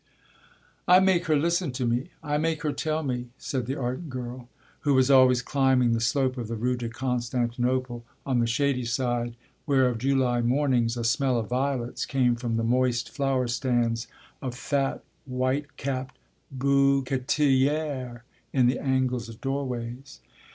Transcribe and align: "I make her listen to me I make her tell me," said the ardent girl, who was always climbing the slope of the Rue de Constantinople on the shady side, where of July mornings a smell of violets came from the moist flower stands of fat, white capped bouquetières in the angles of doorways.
"I 0.87 0.99
make 0.99 1.25
her 1.27 1.35
listen 1.35 1.71
to 1.73 1.85
me 1.85 2.09
I 2.23 2.39
make 2.39 2.63
her 2.63 2.71
tell 2.71 3.03
me," 3.03 3.27
said 3.37 3.67
the 3.67 3.75
ardent 3.75 4.09
girl, 4.09 4.49
who 4.79 4.95
was 4.95 5.11
always 5.11 5.43
climbing 5.43 5.93
the 5.93 5.99
slope 5.99 6.39
of 6.39 6.47
the 6.47 6.55
Rue 6.55 6.75
de 6.75 6.89
Constantinople 6.89 8.03
on 8.25 8.39
the 8.39 8.47
shady 8.47 8.83
side, 8.83 9.35
where 9.67 9.87
of 9.87 9.99
July 9.99 10.41
mornings 10.41 10.97
a 10.97 11.03
smell 11.03 11.37
of 11.37 11.49
violets 11.49 12.07
came 12.07 12.35
from 12.35 12.57
the 12.57 12.63
moist 12.63 13.11
flower 13.11 13.47
stands 13.47 14.07
of 14.41 14.55
fat, 14.55 15.03
white 15.25 15.77
capped 15.77 16.17
bouquetières 16.51 18.21
in 18.51 18.65
the 18.65 18.79
angles 18.79 19.29
of 19.29 19.39
doorways. 19.39 20.19